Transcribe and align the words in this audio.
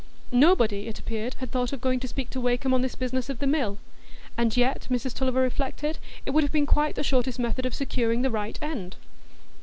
Nobody, 0.33 0.87
it 0.87 0.97
appeared, 0.97 1.35
had 1.35 1.51
thought 1.51 1.71
of 1.71 1.79
going 1.79 1.99
to 1.99 2.07
speak 2.07 2.31
to 2.31 2.41
Wakem 2.41 2.73
on 2.73 2.81
this 2.81 2.95
business 2.95 3.29
of 3.29 3.37
the 3.37 3.45
mill; 3.45 3.77
and 4.35 4.57
yet, 4.57 4.87
Mrs 4.89 5.13
Tulliver 5.13 5.41
reflected, 5.41 5.99
it 6.25 6.31
would 6.31 6.43
have 6.43 6.51
been 6.51 6.65
quite 6.65 6.95
the 6.95 7.03
shortest 7.03 7.37
method 7.37 7.67
of 7.67 7.75
securing 7.75 8.23
the 8.23 8.31
right 8.31 8.57
end. 8.63 8.95